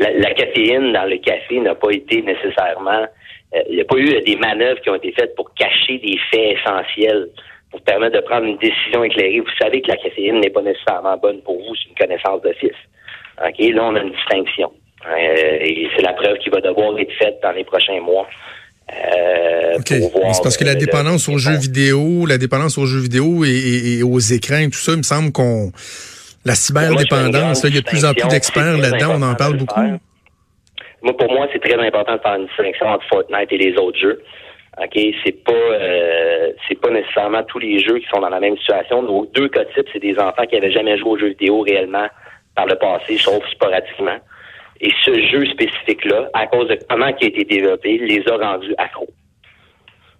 la, 0.00 0.32
caféine 0.32 0.92
dans 0.92 1.04
le 1.04 1.18
café 1.18 1.60
n'a 1.60 1.74
pas 1.74 1.90
été 1.90 2.22
nécessairement. 2.22 3.06
Euh, 3.54 3.60
il 3.68 3.76
n'y 3.76 3.82
a 3.82 3.84
pas 3.84 3.96
eu 3.96 4.20
des 4.22 4.36
manœuvres 4.36 4.80
qui 4.80 4.88
ont 4.88 4.94
été 4.94 5.12
faites 5.12 5.34
pour 5.34 5.52
cacher 5.54 5.98
des 5.98 6.18
faits 6.30 6.56
essentiels, 6.58 7.28
pour 7.70 7.82
permettre 7.82 8.16
de 8.16 8.22
prendre 8.22 8.46
une 8.46 8.56
décision 8.56 9.04
éclairée. 9.04 9.40
Vous 9.40 9.56
savez 9.60 9.82
que 9.82 9.88
la 9.88 9.96
caféine 9.96 10.40
n'est 10.40 10.50
pas 10.50 10.62
nécessairement 10.62 11.18
bonne 11.18 11.42
pour 11.42 11.58
vous, 11.58 11.74
c'est 11.76 11.90
une 11.90 11.96
connaissance 11.96 12.40
d'office. 12.40 12.80
OK, 13.46 13.58
là, 13.58 13.84
on 13.84 13.96
a 13.96 14.00
une 14.00 14.12
distinction. 14.12 14.72
Euh, 15.06 15.58
et 15.60 15.88
c'est 15.96 16.02
la 16.02 16.12
preuve 16.12 16.38
qui 16.38 16.48
va 16.50 16.60
devoir 16.60 16.98
être 16.98 17.12
faite 17.18 17.38
dans 17.42 17.52
les 17.52 17.64
prochains 17.64 18.00
mois. 18.00 18.26
Euh, 18.92 19.78
c'est 19.84 20.42
parce 20.42 20.56
que 20.56 20.64
la 20.64 20.74
dépendance 20.74 21.28
aux 21.28 21.38
jeux 21.38 21.56
vidéo, 21.56 22.26
la 22.26 22.38
dépendance 22.38 22.76
aux 22.78 22.86
jeux 22.86 23.00
vidéo 23.00 23.44
et, 23.44 24.02
aux 24.02 24.18
écrans, 24.18 24.64
tout 24.66 24.78
ça, 24.78 24.92
il 24.92 24.98
me 24.98 25.02
semble 25.02 25.32
qu'on 25.32 25.72
la 26.44 26.54
cyberdépendance, 26.54 27.62
il 27.64 27.74
y 27.74 27.78
a 27.78 27.80
de 27.80 27.86
plus 27.86 28.04
en 28.04 28.14
plus 28.14 28.28
d'experts 28.28 28.76
là-dedans, 28.76 29.14
on 29.16 29.22
en 29.22 29.34
parle 29.34 29.56
beaucoup. 29.56 29.80
Moi, 31.02 31.16
pour 31.16 31.32
moi, 31.32 31.48
c'est 31.52 31.60
très 31.60 31.74
important 31.74 32.14
de 32.16 32.20
faire 32.20 32.34
une 32.34 32.46
distinction 32.46 32.86
entre 32.86 33.04
Fortnite 33.08 33.50
et 33.50 33.58
les 33.58 33.76
autres 33.76 33.98
jeux. 33.98 34.22
OK, 34.78 34.98
c'est 35.24 35.44
pas 35.44 35.52
euh, 35.52 36.52
c'est 36.66 36.80
pas 36.80 36.90
nécessairement 36.90 37.42
tous 37.44 37.58
les 37.58 37.78
jeux 37.78 37.98
qui 37.98 38.06
sont 38.12 38.20
dans 38.20 38.30
la 38.30 38.40
même 38.40 38.56
situation. 38.56 39.02
Nos 39.02 39.26
deux 39.26 39.48
cas 39.48 39.64
types, 39.74 39.86
c'est 39.92 40.00
des 40.00 40.18
enfants 40.18 40.46
qui 40.48 40.56
avaient 40.56 40.72
jamais 40.72 40.96
joué 40.98 41.10
aux 41.10 41.18
jeux 41.18 41.28
vidéo 41.28 41.60
réellement 41.60 42.06
par 42.54 42.66
le 42.66 42.74
passé, 42.76 43.18
sauf 43.18 43.44
sporadiquement. 43.50 44.18
Et 44.80 44.92
ce 45.04 45.12
jeu 45.28 45.46
spécifique-là, 45.46 46.28
à 46.34 46.46
cause 46.46 46.68
de 46.68 46.78
comment 46.88 47.06
il 47.06 47.24
a 47.24 47.28
été 47.28 47.44
développé, 47.44 47.98
les 47.98 48.22
a 48.28 48.36
rendus 48.36 48.74
accros. 48.78 49.12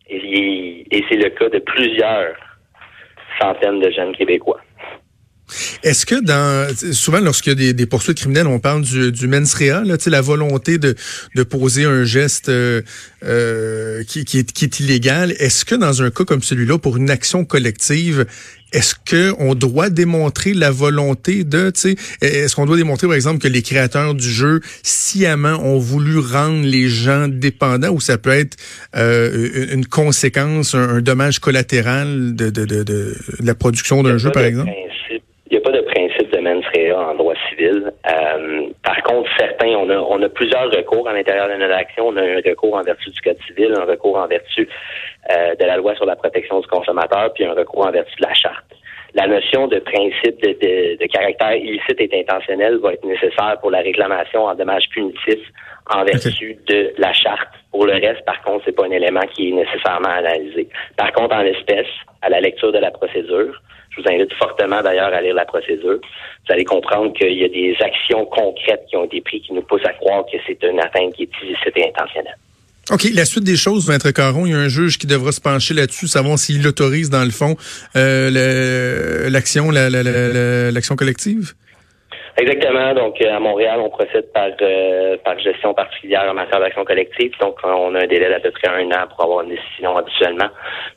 Et, 0.09 0.87
et 0.91 1.05
c'est 1.09 1.17
le 1.17 1.31
cas 1.31 1.49
de 1.49 1.59
plusieurs 1.59 2.35
centaines 3.41 3.81
de 3.81 3.91
jeunes 3.91 4.15
Québécois. 4.15 4.61
Est-ce 5.83 6.07
que 6.07 6.23
dans 6.23 6.69
souvent 6.93 7.21
lorsqu'il 7.21 7.51
y 7.51 7.53
a 7.53 7.57
des, 7.57 7.73
des, 7.73 7.87
poursuites 7.87 8.19
criminelles, 8.19 8.47
on 8.47 8.59
parle 8.59 8.83
du, 8.83 9.13
du 9.13 9.27
mens 9.27 9.55
rea, 9.55 9.83
là, 9.85 9.97
la 10.07 10.21
volonté 10.21 10.79
de, 10.79 10.95
de 11.35 11.43
poser 11.43 11.85
un 11.85 12.05
geste 12.05 12.49
euh, 12.49 12.83
euh, 13.25 14.05
qui, 14.05 14.25
qui, 14.25 14.39
est, 14.39 14.53
qui 14.53 14.65
est 14.65 14.81
illégal. 14.81 15.33
Est-ce 15.39 15.65
que 15.65 15.75
dans 15.75 16.03
un 16.03 16.11
cas 16.11 16.25
comme 16.25 16.43
celui-là, 16.43 16.79
pour 16.79 16.97
une 16.97 17.11
action 17.11 17.45
collective, 17.45 18.27
est-ce 18.73 18.95
que 18.95 19.35
on 19.39 19.55
doit 19.55 19.91
démontrer 19.91 20.55
la 20.55 20.71
volonté 20.71 21.45
de, 21.45 21.71
tu 21.71 21.95
sais, 21.95 21.97
est-ce 22.23 22.57
qu'on 22.57 22.67
doit 22.67 22.77
démontrer 22.77 23.07
par 23.07 23.17
exemple 23.17 23.39
que 23.39 23.49
les 23.49 23.63
créateurs 23.63 24.15
du 24.15 24.29
jeu 24.29 24.61
sciemment 24.83 25.63
ont 25.63 25.79
voulu 25.79 26.19
rendre 26.19 26.65
les 26.65 26.89
gens 26.89 27.29
dépendants 27.29 27.91
ou 27.91 28.01
ça 28.01 28.17
peut 28.17 28.31
être 28.31 28.57
euh, 28.97 29.73
une 29.73 29.87
conséquence, 29.87 30.75
un, 30.75 31.01
dommage 31.03 31.39
collatéral 31.39 32.35
de, 32.35 32.51
de, 32.51 32.65
de, 32.65 32.83
de 32.83 33.15
la 33.45 33.55
production 33.55 34.03
d'un 34.03 34.17
jeu 34.17 34.31
par 34.31 34.45
exemple? 34.45 34.71
Il 35.51 35.57
n'y 35.57 35.59
a 35.59 35.61
pas 35.61 35.73
de 35.73 35.83
principe 35.83 36.33
de 36.33 36.41
mens 36.41 36.55
mens 36.55 36.82
en 36.95 37.15
droit 37.15 37.35
civil. 37.49 37.93
Euh, 38.11 38.69
par 38.83 39.03
contre, 39.03 39.29
certains, 39.39 39.75
on 39.77 39.89
a, 39.91 39.97
on 39.97 40.23
a 40.23 40.29
plusieurs 40.29 40.71
recours 40.71 41.09
à 41.09 41.13
l'intérieur 41.13 41.49
de 41.49 41.55
notre 41.55 41.75
action. 41.75 42.09
On 42.09 42.17
a 42.17 42.23
un 42.23 42.41
recours 42.45 42.75
en 42.75 42.83
vertu 42.83 43.11
du 43.11 43.21
Code 43.21 43.39
civil, 43.47 43.75
un 43.77 43.85
recours 43.85 44.17
en 44.17 44.27
vertu 44.27 44.69
euh, 45.31 45.55
de 45.55 45.65
la 45.65 45.77
loi 45.77 45.95
sur 45.95 46.07
la 46.07 46.17
protection 46.17 46.61
du 46.61 46.67
consommateur, 46.67 47.33
puis 47.33 47.45
un 47.45 47.55
recours 47.55 47.87
en 47.87 47.91
vertu 47.91 48.15
de 48.17 48.27
la 48.27 48.35
charte. 48.35 48.65
La 49.15 49.27
notion 49.27 49.69
de 49.69 49.79
principe 49.79 50.41
de, 50.41 50.53
de, 50.53 50.97
de 50.97 51.07
caractère 51.07 51.55
illicite 51.55 52.01
et 52.01 52.21
intentionnel 52.21 52.79
va 52.79 52.95
être 52.95 53.05
nécessaire 53.05 53.59
pour 53.61 53.71
la 53.71 53.81
réclamation 53.81 54.45
en 54.45 54.55
dommages 54.55 54.89
punitifs 54.89 55.47
en 55.91 56.05
vertu 56.05 56.57
de 56.67 56.95
la 56.97 57.13
charte. 57.13 57.49
Pour 57.71 57.85
le 57.85 57.93
reste, 57.93 58.25
par 58.25 58.41
contre, 58.43 58.65
c'est 58.65 58.73
pas 58.73 58.87
un 58.87 58.91
élément 58.91 59.27
qui 59.35 59.51
est 59.51 59.53
nécessairement 59.53 60.09
analysé. 60.09 60.67
Par 60.97 61.13
contre, 61.13 61.35
en 61.35 61.43
l'espèce, 61.43 61.89
à 62.23 62.31
la 62.31 62.41
lecture 62.41 62.73
de 62.73 62.79
la 62.79 62.91
procédure, 62.91 63.61
je 63.95 64.01
vous 64.01 64.09
invite 64.09 64.33
fortement 64.35 64.83
d'ailleurs 64.83 65.13
à 65.13 65.21
lire 65.21 65.35
la 65.35 65.45
procédure. 65.45 65.99
Vous 66.47 66.53
allez 66.53 66.65
comprendre 66.65 67.13
qu'il 67.13 67.35
y 67.35 67.45
a 67.45 67.49
des 67.49 67.77
actions 67.81 68.25
concrètes 68.27 68.85
qui 68.89 68.97
ont 68.97 69.05
été 69.05 69.21
prises 69.21 69.43
qui 69.47 69.53
nous 69.53 69.63
poussent 69.63 69.85
à 69.85 69.93
croire 69.93 70.25
que 70.25 70.39
c'est 70.47 70.63
une 70.63 70.81
atteinte 70.81 71.15
qui 71.15 71.25
est 71.25 71.31
illicite 71.43 71.77
et 71.77 71.89
intentionnelle. 71.89 72.37
OK, 72.91 73.05
la 73.15 73.25
suite 73.25 73.45
des 73.45 73.57
choses, 73.57 73.89
Maître 73.89 74.11
Caron, 74.11 74.45
il 74.45 74.53
y 74.53 74.55
a 74.55 74.59
un 74.59 74.69
juge 74.69 74.99
qui 74.99 75.07
devra 75.07 75.31
se 75.31 75.41
pencher 75.41 75.73
là-dessus, 75.73 76.09
savoir 76.09 76.37
s'il 76.39 76.67
autorise, 76.67 77.11
dans 77.11 77.25
le 77.25 77.31
fond, 77.31 77.57
euh, 77.95 79.31
l'action 79.31 79.71
l'action 79.71 80.97
collective? 80.97 81.53
Exactement. 82.39 82.95
Donc, 82.95 83.21
euh, 83.21 83.37
à 83.37 83.41
Montréal, 83.41 83.79
on 83.81 83.91
procède 83.91 84.33
par, 84.33 84.49
euh, 84.63 85.17
par 85.23 85.39
gestion 85.39 85.75
particulière 85.75 86.25
en 86.31 86.35
matière 86.35 86.61
d'action 86.61 86.85
collective. 86.85 87.33
Donc, 87.41 87.57
on 87.63 87.95
a 87.95 88.05
un 88.05 88.07
délai 88.07 88.31
d'à 88.31 88.41
peu 88.41 88.51
près 88.51 88.69
un 88.69 88.87
an 88.91 89.07
pour 89.11 89.25
avoir 89.25 89.43
une 89.43 89.51
décision 89.51 89.97
habituellement. 89.97 90.49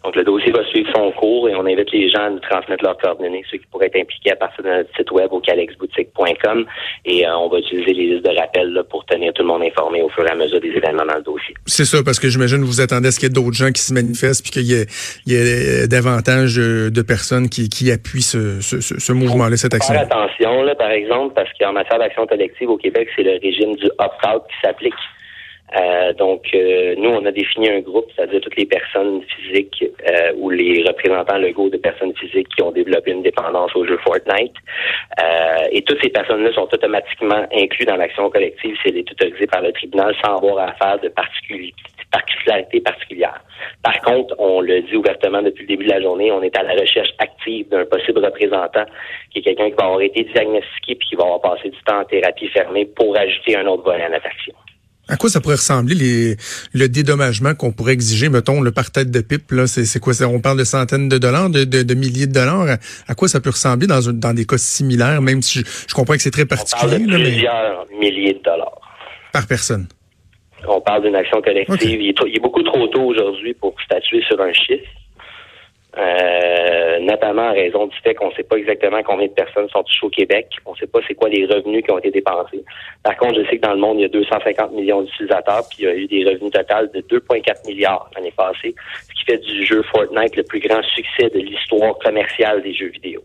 Donc, 0.03 0.15
le 0.15 0.23
dossier 0.23 0.51
va 0.51 0.63
suivre 0.65 0.89
son 0.95 1.11
cours 1.11 1.49
et 1.49 1.55
on 1.55 1.65
invite 1.65 1.91
les 1.91 2.09
gens 2.09 2.23
à 2.23 2.29
nous 2.29 2.39
transmettre 2.39 2.83
leurs 2.83 2.97
coordonnées, 2.97 3.43
ceux 3.51 3.57
qui 3.57 3.65
pourraient 3.67 3.87
être 3.87 3.99
impliqués 3.99 4.31
à 4.31 4.37
partir 4.37 4.63
de 4.63 4.69
notre 4.69 4.95
site 4.95 5.11
web 5.11 5.27
au 5.31 5.39
calexboutique.com 5.41 6.65
et 7.05 7.27
euh, 7.27 7.37
on 7.37 7.49
va 7.49 7.59
utiliser 7.59 7.93
les 7.93 8.15
listes 8.15 8.25
de 8.25 8.35
rappel 8.35 8.71
là, 8.71 8.83
pour 8.83 9.05
tenir 9.05 9.33
tout 9.33 9.41
le 9.41 9.49
monde 9.49 9.63
informé 9.63 10.01
au 10.01 10.09
fur 10.09 10.25
et 10.25 10.31
à 10.31 10.35
mesure 10.35 10.61
des 10.61 10.69
événements 10.69 11.05
dans 11.05 11.15
le 11.15 11.23
dossier. 11.23 11.53
C'est 11.65 11.85
ça, 11.85 11.97
parce 12.03 12.19
que 12.19 12.29
j'imagine 12.29 12.59
que 12.59 12.65
vous 12.65 12.81
attendez 12.81 13.09
à 13.09 13.11
ce 13.11 13.19
qu'il 13.19 13.27
y 13.27 13.31
ait 13.31 13.33
d'autres 13.33 13.57
gens 13.57 13.71
qui 13.71 13.81
se 13.81 13.93
manifestent 13.93 14.41
puis 14.43 14.51
qu'il 14.51 14.71
y 14.71 14.73
ait, 14.73 14.85
il 15.25 15.33
y 15.33 15.35
ait 15.35 15.87
davantage 15.87 16.55
de 16.55 17.01
personnes 17.01 17.49
qui, 17.49 17.67
qui 17.67 17.91
appuient 17.91 18.21
ce, 18.21 18.61
ce, 18.61 18.79
ce 18.79 19.11
mouvement-là, 19.11 19.57
cette 19.57 19.73
action. 19.73 19.93
Faire 19.93 20.03
attention, 20.03 20.63
là, 20.63 20.75
par 20.75 20.91
exemple, 20.91 21.24
parce 21.33 21.49
qu'en 21.59 21.73
matière 21.73 21.99
d'action 21.99 22.27
collective 22.27 22.69
au 22.69 22.77
Québec, 22.77 23.09
c'est 23.15 23.23
le 23.23 23.39
régime 23.41 23.75
du 23.75 23.85
opt-out 23.97 24.43
qui 24.49 24.55
s'applique. 24.63 24.93
Euh, 25.75 26.13
donc, 26.13 26.43
euh, 26.53 26.93
nous, 26.97 27.09
on 27.09 27.25
a 27.25 27.31
défini 27.31 27.69
un 27.69 27.79
groupe, 27.79 28.05
c'est-à-dire 28.15 28.39
toutes 28.41 28.55
les 28.55 28.65
personnes 28.65 29.21
physiques 29.23 29.83
euh, 30.07 30.31
ou 30.37 30.51
les 30.51 30.83
représentants 30.87 31.37
légaux 31.37 31.69
de 31.69 31.77
personnes 31.77 32.13
physiques 32.15 32.47
qui 32.55 32.61
ont 32.61 32.71
développé 32.71 33.11
une 33.11 33.23
dépendance 33.23 33.75
au 33.75 33.85
jeu 33.85 33.97
Fortnite. 34.05 34.53
et 35.71 35.81
toutes 35.81 36.01
ces 36.03 36.09
personnes-là 36.09 36.53
sont 36.53 36.69
automatiquement 36.71 37.47
incluses 37.51 37.87
dans 37.87 37.95
l'action 37.95 38.29
collective 38.29 38.75
si 38.81 38.89
elle 38.89 38.97
est 38.97 39.11
autorisée 39.11 39.47
par 39.47 39.61
le 39.61 39.71
tribunal 39.71 40.15
sans 40.23 40.37
avoir 40.37 40.69
à 40.69 40.73
faire 40.73 40.99
de 40.99 41.09
particularité 42.11 42.81
particulière. 42.81 43.41
Par 43.83 43.99
contre, 44.01 44.35
on 44.39 44.61
le 44.61 44.81
dit 44.81 44.95
ouvertement 44.95 45.41
depuis 45.41 45.63
le 45.63 45.67
début 45.67 45.85
de 45.85 45.91
la 45.91 46.01
journée, 46.01 46.31
on 46.31 46.41
est 46.41 46.55
à 46.57 46.63
la 46.63 46.73
recherche 46.73 47.09
active 47.19 47.69
d'un 47.69 47.85
possible 47.85 48.23
représentant 48.23 48.85
qui 49.31 49.39
est 49.39 49.41
quelqu'un 49.41 49.69
qui 49.69 49.75
va 49.75 49.85
avoir 49.85 50.01
été 50.01 50.23
diagnostiqué 50.33 50.95
puis 50.95 51.09
qui 51.09 51.15
va 51.15 51.23
avoir 51.23 51.41
passé 51.41 51.69
du 51.69 51.77
temps 51.85 51.99
en 51.99 52.05
thérapie 52.05 52.47
fermée 52.49 52.85
pour 52.85 53.17
ajouter 53.17 53.57
un 53.57 53.65
autre 53.67 53.83
volet 53.83 54.03
à 54.03 54.09
notre 54.09 54.25
action. 54.27 54.53
À 55.07 55.17
quoi 55.17 55.29
ça 55.29 55.39
pourrait 55.39 55.55
ressembler 55.55 55.93
les, 55.93 56.35
le 56.73 56.89
dédommagement 56.89 57.53
qu'on 57.53 57.71
pourrait 57.71 57.93
exiger, 57.93 58.29
mettons, 58.29 58.61
le 58.61 58.71
par 58.71 58.89
tête 58.89 59.11
de 59.11 59.21
pipe, 59.21 59.51
là, 59.51 59.67
c'est, 59.67 59.99
quoi? 59.99 60.13
On 60.23 60.39
parle 60.39 60.57
de 60.57 60.63
centaines 60.63 61.09
de 61.09 61.19
dollars, 61.19 61.51
de, 61.51 61.63
de, 61.63 61.93
milliers 61.93 62.25
de 62.25 62.33
dollars. 62.33 62.77
À, 63.07 63.13
quoi 63.13 63.27
ça 63.27 63.39
peut 63.39 63.51
ressembler 63.51 63.85
dans, 63.85 64.01
dans 64.11 64.33
des 64.33 64.45
cas 64.45 64.57
similaires, 64.57 65.21
même 65.21 65.43
si 65.43 65.59
je, 65.59 65.93
comprends 65.93 66.15
que 66.15 66.21
c'est 66.21 66.31
très 66.31 66.45
particulier? 66.45 67.03
On 67.05 67.07
parle 67.07 67.21
de 67.21 67.23
plusieurs 67.23 67.85
milliers 67.99 68.33
de 68.33 68.43
dollars. 68.43 68.81
Par 69.31 69.45
personne. 69.45 69.87
On 70.67 70.81
parle 70.81 71.03
d'une 71.03 71.15
action 71.15 71.41
collective. 71.41 72.01
Il, 72.01 72.09
est 72.09 72.39
beaucoup 72.39 72.63
trop 72.63 72.87
tôt 72.87 73.03
aujourd'hui 73.03 73.53
pour 73.53 73.75
statuer 73.81 74.21
sur 74.21 74.39
un 74.41 74.53
chiffre. 74.53 74.89
Euh, 75.97 76.99
notamment 76.99 77.43
en 77.43 77.53
raison 77.53 77.87
du 77.87 77.95
fait 78.03 78.13
qu'on 78.15 78.29
ne 78.29 78.33
sait 78.33 78.43
pas 78.43 78.57
exactement 78.57 79.01
combien 79.01 79.27
de 79.27 79.31
personnes 79.31 79.69
sont 79.69 79.81
touchées 79.81 80.05
au 80.05 80.09
Québec. 80.09 80.47
On 80.65 80.73
ne 80.73 80.77
sait 80.77 80.87
pas 80.87 80.99
c'est 81.07 81.13
quoi 81.13 81.29
les 81.29 81.45
revenus 81.45 81.85
qui 81.85 81.91
ont 81.91 81.99
été 81.99 82.11
dépensés. 82.11 82.65
Par 83.01 83.15
contre, 83.15 83.39
je 83.41 83.49
sais 83.49 83.57
que 83.57 83.61
dans 83.61 83.73
le 83.73 83.79
monde, 83.79 83.99
il 83.99 84.01
y 84.01 84.05
a 84.05 84.09
250 84.09 84.73
millions 84.73 85.03
d'utilisateurs, 85.03 85.63
puis 85.69 85.79
il 85.79 85.85
y 85.85 85.87
a 85.87 85.95
eu 85.95 86.07
des 86.07 86.25
revenus 86.25 86.51
total 86.51 86.91
de 86.91 86.99
2,4 86.99 87.65
milliards 87.67 88.09
l'année 88.13 88.33
passée, 88.35 88.75
ce 89.07 89.13
qui 89.13 89.23
fait 89.23 89.37
du 89.37 89.65
jeu 89.65 89.83
Fortnite 89.83 90.35
le 90.35 90.43
plus 90.43 90.59
grand 90.59 90.83
succès 90.83 91.29
de 91.29 91.39
l'histoire 91.39 91.97
commerciale 91.99 92.61
des 92.61 92.73
jeux 92.73 92.89
vidéo. 92.89 93.21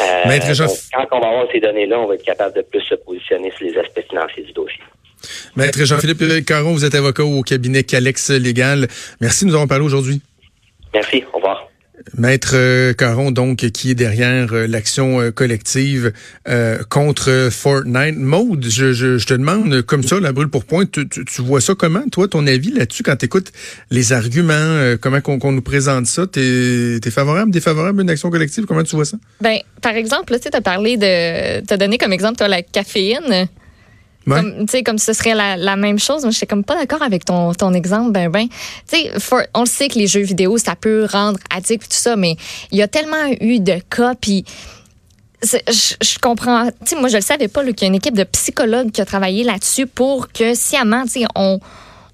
Euh, 0.00 0.28
quand 0.92 1.16
on 1.16 1.20
va 1.20 1.28
avoir 1.28 1.46
ces 1.52 1.60
données-là, 1.60 2.00
on 2.00 2.06
va 2.06 2.14
être 2.14 2.24
capable 2.24 2.54
de 2.54 2.62
plus 2.62 2.82
se 2.82 2.94
positionner 2.96 3.50
sur 3.52 3.66
les 3.66 3.78
aspects 3.78 4.04
financiers 4.08 4.42
du 4.42 4.52
dossier. 4.52 4.82
Maître 5.56 5.84
Jean-Philippe 5.84 6.44
Caron, 6.44 6.72
vous 6.72 6.84
êtes 6.84 6.94
avocat 6.94 7.24
au 7.24 7.42
cabinet 7.42 7.82
Calex 7.82 8.30
Légal. 8.30 8.88
Merci 9.20 9.44
de 9.44 9.50
nous 9.50 9.54
avoir 9.54 9.68
parlé 9.68 9.84
aujourd'hui. 9.84 10.20
Merci. 10.94 11.24
Au 11.32 11.36
revoir. 11.36 11.66
Maître 12.14 12.52
euh, 12.54 12.92
Caron, 12.92 13.30
donc, 13.30 13.58
qui 13.58 13.90
est 13.90 13.94
derrière 13.94 14.52
euh, 14.52 14.66
l'action 14.66 15.20
euh, 15.20 15.30
collective 15.30 16.12
contre 16.88 17.48
Fortnite. 17.50 18.16
Maude, 18.16 18.64
je, 18.68 19.24
te 19.24 19.34
demande, 19.34 19.82
comme 19.82 20.02
ça, 20.02 20.20
la 20.20 20.32
brûle 20.32 20.48
pour 20.48 20.64
point, 20.64 20.84
tu, 20.86 21.06
vois 21.38 21.60
ça 21.60 21.74
comment, 21.74 22.02
toi, 22.10 22.28
ton 22.28 22.46
avis 22.46 22.70
là-dessus, 22.70 23.02
quand 23.02 23.16
tu 23.16 23.26
écoutes 23.26 23.52
les 23.90 24.12
arguments, 24.12 24.94
comment 25.00 25.20
qu'on 25.20 25.52
nous 25.52 25.62
présente 25.62 26.06
ça? 26.06 26.26
T'es 26.26 26.98
es 27.04 27.10
favorable, 27.10 27.50
défavorable 27.50 28.00
à 28.00 28.02
une 28.02 28.10
action 28.10 28.30
collective? 28.30 28.64
Comment 28.66 28.84
tu 28.84 28.94
vois 28.94 29.04
ça? 29.04 29.16
Ben, 29.40 29.58
par 29.82 29.94
exemple, 29.94 30.38
tu 30.38 30.48
as 30.52 30.60
parlé 30.60 30.96
de... 30.96 31.66
Tu 31.66 31.74
as 31.74 31.76
donné 31.76 31.98
comme 31.98 32.12
exemple, 32.12 32.36
toi, 32.36 32.48
la 32.48 32.62
caféine. 32.62 33.48
Comme, 34.28 34.66
comme 34.84 34.98
ce 34.98 35.12
serait 35.12 35.34
la, 35.34 35.76
même 35.76 35.98
chose. 35.98 36.22
Moi, 36.22 36.30
je 36.30 36.38
suis 36.38 36.46
comme 36.46 36.64
pas 36.64 36.74
d'accord 36.74 37.02
avec 37.02 37.24
ton, 37.24 37.54
ton 37.54 37.72
exemple, 37.74 38.10
ben, 38.10 38.28
ben. 38.28 38.48
on 39.54 39.60
le 39.60 39.66
sait 39.66 39.88
que 39.88 39.98
les 39.98 40.06
jeux 40.06 40.22
vidéo, 40.22 40.58
ça 40.58 40.74
peut 40.74 41.06
rendre 41.10 41.38
addict 41.50 41.82
tout 41.82 41.96
ça, 41.96 42.16
mais 42.16 42.36
il 42.72 42.78
y 42.78 42.82
a 42.82 42.88
tellement 42.88 43.26
eu 43.40 43.60
de 43.60 43.78
cas, 43.88 44.14
puis 44.20 44.44
je, 45.42 46.18
comprends. 46.18 46.68
Tu 46.84 46.96
moi, 46.96 47.08
je 47.08 47.16
le 47.16 47.22
savais 47.22 47.48
pas, 47.48 47.64
qu'il 47.64 47.82
y 47.82 47.84
a 47.84 47.88
une 47.88 47.94
équipe 47.94 48.16
de 48.16 48.24
psychologues 48.24 48.90
qui 48.90 49.00
a 49.00 49.04
travaillé 49.04 49.44
là-dessus 49.44 49.86
pour 49.86 50.32
que 50.32 50.54
sciemment, 50.54 51.04
on, 51.34 51.60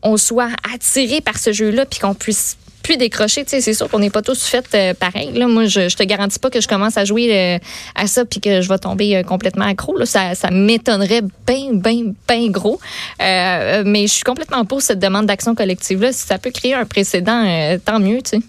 on 0.03 0.17
soit 0.17 0.51
attiré 0.75 1.21
par 1.21 1.39
ce 1.39 1.53
jeu-là, 1.53 1.87
puis 1.87 2.01
qu'on 2.01 2.15
puisse 2.15 2.57
plus 2.83 2.97
décrocher. 2.97 3.45
C'est 3.47 3.75
sûr 3.75 3.89
qu'on 3.89 3.99
n'est 3.99 4.11
pas 4.11 4.23
tous 4.23 4.45
faits 4.45 4.67
euh, 4.75 4.95
pareil. 4.95 5.33
Moi, 5.47 5.67
je, 5.67 5.95
te 5.95 6.03
garantis 6.03 6.39
pas 6.39 6.51
que 6.51 6.61
je 6.61 6.69
commence 6.69 6.97
à 6.97 7.05
jouer 7.05 7.57
euh, 7.57 7.59
à 7.95 8.07
ça 8.07 8.25
puis 8.25 8.41
que 8.41 8.61
je 8.61 8.69
vais 8.69 8.79
tomber 8.79 9.17
euh, 9.17 9.23
complètement 9.23 9.65
accro. 9.65 10.05
Ça, 10.05 10.35
ça 10.35 10.51
m'étonnerait 10.51 11.23
bien, 11.47 11.73
bien, 11.73 12.13
bien 12.29 12.49
gros. 12.49 12.81
mais 13.19 14.07
je 14.07 14.13
suis 14.13 14.25
complètement 14.25 14.65
pour 14.65 14.83
cette 14.83 14.99
demande 14.99 15.27
d'action 15.27 15.55
collective-là. 15.55 16.13
Si 16.13 16.27
ça 16.27 16.39
peut 16.39 16.51
créer 16.51 16.75
un 16.75 16.85
précédent, 16.85 17.79
tant 17.85 18.01
mieux. 18.01 18.21
Sais. 18.25 18.41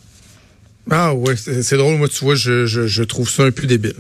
Ah 0.92 1.14
ouais, 1.14 1.36
c'est 1.38 1.78
drôle. 1.78 1.98
Moi, 1.98 2.10
tu 2.10 2.26
vois, 2.26 2.36
je, 2.36 2.66
je, 2.66 2.88
je, 2.88 3.04
trouve 3.04 3.30
ça 3.30 3.44
un 3.44 3.52
peu 3.52 3.66
débile. 3.66 3.96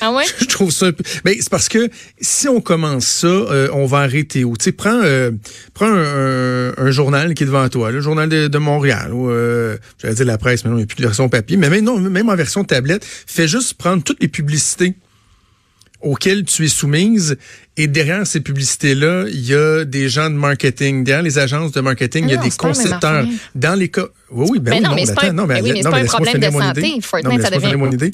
Ah 0.00 0.12
ouais? 0.12 0.24
Je 0.40 0.44
trouve 0.46 0.70
ça 0.70 0.86
un 0.86 0.92
peu... 0.92 1.02
Mais 1.24 1.36
c'est 1.40 1.50
parce 1.50 1.68
que 1.68 1.88
si 2.20 2.48
on 2.48 2.60
commence 2.60 3.06
ça, 3.06 3.26
euh, 3.26 3.68
on 3.72 3.86
va 3.86 3.98
arrêter 3.98 4.44
où? 4.44 4.56
Tu 4.56 4.66
sais, 4.66 4.72
prends, 4.72 5.00
euh, 5.02 5.32
prends 5.74 5.90
un, 5.90 6.74
un, 6.76 6.90
journal 6.92 7.34
qui 7.34 7.42
est 7.42 7.46
devant 7.46 7.68
toi, 7.68 7.90
le 7.90 8.00
journal 8.00 8.28
de, 8.28 8.46
de 8.46 8.58
Montréal, 8.58 9.12
ou 9.12 9.30
euh, 9.30 9.76
j'allais 10.00 10.14
dire 10.14 10.26
la 10.26 10.38
presse, 10.38 10.64
mais 10.64 10.70
non, 10.70 10.76
il 10.76 10.80
n'y 10.80 10.84
a 10.84 10.86
plus 10.86 10.96
de 10.96 11.02
version 11.02 11.28
papier. 11.28 11.56
Mais 11.56 11.70
même, 11.70 11.84
non, 11.84 11.98
même 11.98 12.28
en 12.28 12.36
version 12.36 12.62
tablette, 12.62 13.04
fais 13.04 13.48
juste 13.48 13.74
prendre 13.74 14.04
toutes 14.04 14.22
les 14.22 14.28
publicités 14.28 14.94
auxquelles 16.00 16.44
tu 16.44 16.64
es 16.64 16.68
soumise. 16.68 17.36
Et 17.78 17.86
derrière 17.86 18.26
ces 18.26 18.40
publicités-là, 18.40 19.26
il 19.28 19.46
y 19.46 19.54
a 19.54 19.84
des 19.84 20.08
gens 20.08 20.28
de 20.28 20.34
marketing. 20.34 21.04
Derrière 21.04 21.22
les 21.22 21.38
agences 21.38 21.72
de 21.72 21.80
marketing, 21.80 22.24
il 22.26 22.32
y 22.32 22.36
a 22.36 22.42
des 22.42 22.50
concepteurs. 22.50 23.24
Dans 23.54 23.78
les 23.78 23.88
cas... 23.88 24.06
Oui, 24.30 24.48
oui, 24.50 24.58
ben 24.58 24.72
mais 24.72 24.76
oui, 24.78 24.82
non, 24.82 24.94
mais 24.94 25.10
attends, 25.10 25.32
non, 25.32 25.46
mais, 25.46 25.62
oui, 25.62 25.72
mais 25.72 25.82
c'est 25.82 25.90
pas 25.90 25.98
un 25.98 26.04
problème 26.04 26.40
de 26.40 26.50
santé. 26.50 26.98
Fortnite, 27.00 27.40
ça 27.40 27.50
devient... 27.50 27.76
Mon 27.76 27.90
idée. 27.90 28.10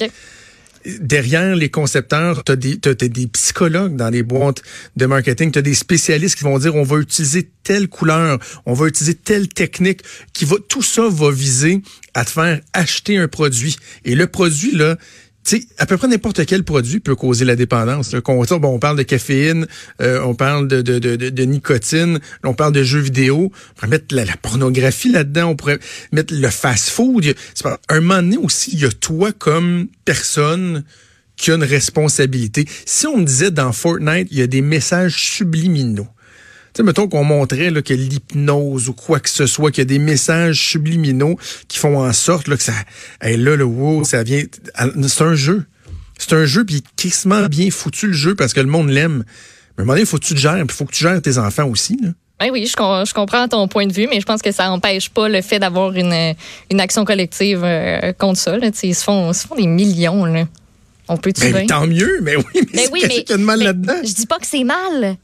Derrière 1.01 1.57
les 1.57 1.71
concepteurs, 1.71 2.45
tu 2.45 2.53
as 2.53 2.57
des, 2.57 2.77
des 2.77 3.27
psychologues 3.29 3.97
dans 3.97 4.11
les 4.11 4.23
boîtes 4.23 4.61
de 4.97 5.07
marketing, 5.07 5.51
tu 5.51 5.59
as 5.59 5.63
des 5.63 5.73
spécialistes 5.73 6.37
qui 6.37 6.45
vont 6.45 6.59
dire 6.59 6.75
on 6.75 6.83
va 6.83 6.99
utiliser 6.99 7.49
telle 7.63 7.89
couleur, 7.89 8.39
on 8.67 8.75
va 8.75 8.87
utiliser 8.87 9.15
telle 9.15 9.49
technique, 9.49 10.03
qui 10.35 10.45
va 10.45 10.57
tout 10.69 10.83
ça 10.83 11.09
va 11.09 11.31
viser 11.31 11.81
à 12.13 12.27
te 12.27 12.31
faire 12.31 12.61
acheter 12.75 13.17
un 13.17 13.29
produit. 13.29 13.79
Et 14.05 14.15
le 14.15 14.27
produit 14.27 14.77
là, 14.77 14.99
sais, 15.45 15.67
à 15.79 15.87
peu 15.87 15.97
près 15.97 16.09
n'importe 16.09 16.45
quel 16.47 16.65
produit 16.65 17.01
peut 17.01 17.15
causer 17.15 17.45
la 17.45 17.57
dépendance. 17.57 18.15
bon, 18.15 18.45
on 18.63 18.79
parle 18.79 18.97
de 18.97 19.03
caféine, 19.03 19.67
euh, 20.01 20.21
on 20.25 20.35
parle 20.35 20.69
de, 20.69 20.83
de, 20.83 20.99
de, 20.99 21.45
nicotine, 21.45 22.19
on 22.43 22.55
parle 22.55 22.73
de 22.73 22.83
jeux 22.83 23.01
vidéo, 23.01 23.53
on 23.53 23.75
pourrait 23.75 23.89
mettre 23.89 24.15
la, 24.15 24.25
pornographie 24.37 25.11
là-dedans, 25.11 25.51
on 25.51 25.57
pourrait 25.57 25.79
mettre 26.13 26.35
le 26.35 26.49
fast-food. 26.49 27.35
Un 27.89 28.01
moment 28.01 28.17
donné 28.17 28.37
aussi, 28.37 28.71
il 28.73 28.81
y 28.81 28.85
a 28.85 28.91
toi 28.91 29.33
comme 29.33 29.89
personne 30.05 30.85
qui 31.37 31.51
a 31.51 31.55
une 31.55 31.65
responsabilité. 31.65 32.65
Si 32.87 33.07
on 33.07 33.19
me 33.19 33.25
disait 33.25 33.51
dans 33.51 33.73
Fortnite, 33.73 34.29
il 34.31 34.39
y 34.39 34.43
a 34.43 34.47
des 34.47 34.63
messages 34.63 35.17
subliminaux 35.17 36.09
sais, 36.77 36.83
mettons 36.83 37.09
qu'on 37.09 37.25
montrait 37.25 37.71
là, 37.71 37.83
que 37.83 37.95
l'hypnose 37.95 38.89
ou 38.89 38.93
quoi 38.95 39.21
que 39.21 39.31
ce 39.31 39.47
soit, 39.47 39.71
qu'il 39.71 39.83
y 39.83 39.83
a 39.83 39.85
des 39.87 39.99
messages 39.99 40.61
subliminaux 40.61 41.37
qui 41.69 41.79
font 41.79 41.99
en 42.05 42.13
sorte 42.13 42.49
là, 42.49 42.57
que 42.57 42.63
ça, 42.63 42.73
hey, 43.23 43.37
là, 43.37 43.57
le 43.57 43.65
wow, 43.65 44.05
ça 44.05 44.23
vient, 44.23 44.43
c'est 45.09 45.23
un 45.25 45.35
jeu. 45.35 45.65
C'est 46.19 46.33
un 46.33 46.45
jeu, 46.45 46.65
puis 46.65 46.83
quasiment 46.97 47.47
bien 47.47 47.71
foutu 47.71 48.07
le 48.09 48.13
jeu 48.13 48.35
parce 48.35 48.53
que 48.53 48.61
le 48.61 48.67
monde 48.69 48.89
l'aime. 48.89 49.25
Mais 49.77 49.81
à 49.81 49.83
un 49.83 49.85
moment 49.85 49.93
donné, 49.95 50.03
il 50.03 50.07
faut 50.07 50.19
que 50.19 50.25
tu 50.25 50.35
te 50.35 50.39
gères, 50.39 50.55
puis 50.55 50.67
il 50.69 50.73
faut 50.73 50.85
que 50.85 50.93
tu 50.93 51.03
gères 51.03 51.21
tes 51.21 51.39
enfants 51.39 51.67
aussi. 51.69 51.99
Là. 52.01 52.11
Ben 52.41 52.51
oui, 52.53 52.67
je, 52.67 52.77
com- 52.77 53.05
je 53.07 53.13
comprends 53.15 53.47
ton 53.49 53.67
point 53.69 53.87
de 53.87 53.93
vue, 53.93 54.07
mais 54.09 54.21
je 54.21 54.27
pense 54.27 54.41
que 54.43 54.53
ça 54.53 54.67
n'empêche 54.67 55.09
pas 55.09 55.29
le 55.29 55.41
fait 55.43 55.59
d'avoir 55.59 55.93
une, 55.93 56.35
une 56.71 56.81
action 56.81 57.05
collective 57.05 57.63
euh, 57.65 58.13
contre 58.13 58.39
ça. 58.39 58.57
Là. 58.59 58.71
Ils, 58.83 58.95
se 58.95 59.03
font, 59.05 59.31
ils 59.33 59.35
se 59.35 59.47
font 59.47 59.57
des 59.57 59.67
millions. 59.67 60.25
Là. 60.25 60.45
On 61.09 61.17
peut-tu 61.17 61.41
Ben, 61.41 61.53
bien? 61.53 61.67
tant 61.67 61.87
mieux, 61.87 62.21
mais 62.23 62.37
oui, 62.37 62.45
mais, 62.55 62.63
Ben 62.63 62.81
c'est 62.85 62.93
oui, 62.93 63.01
mais- 63.03 63.09
qu'il 63.25 63.31
y 63.31 63.33
a 63.33 63.37
de 63.37 63.43
mal 63.43 63.61
là-dedans? 63.63 63.97
Je 64.05 64.13
dis 64.15 64.27
pas 64.27 64.39
que 64.39 64.47
c'est 64.47 64.65
mal. 64.65 65.17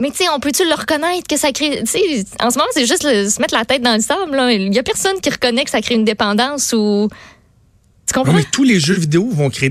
Mais 0.00 0.10
tu 0.10 0.18
sais, 0.18 0.24
on 0.34 0.38
peut-tu 0.38 0.64
le 0.64 0.74
reconnaître 0.74 1.26
que 1.28 1.36
ça 1.36 1.50
crée. 1.52 1.80
Tu 1.80 1.86
sais, 1.86 2.24
en 2.40 2.50
ce 2.50 2.58
moment, 2.58 2.70
c'est 2.72 2.86
juste 2.86 3.02
le- 3.04 3.28
se 3.28 3.40
mettre 3.40 3.54
la 3.54 3.64
tête 3.64 3.82
dans 3.82 3.94
le 3.94 4.00
sable. 4.00 4.36
là. 4.36 4.52
Il 4.52 4.72
y 4.72 4.78
a 4.78 4.82
personne 4.84 5.20
qui 5.20 5.28
reconnaît 5.28 5.64
que 5.64 5.70
ça 5.70 5.80
crée 5.80 5.94
une 5.96 6.04
dépendance 6.04 6.72
ou. 6.72 7.08
Tu 8.06 8.16
Non, 8.16 8.22
comprends? 8.22 8.38
mais 8.38 8.44
tous 8.50 8.62
les 8.64 8.78
jeux 8.78 8.94
vidéo 8.94 9.28
vont 9.30 9.50
créer 9.50 9.66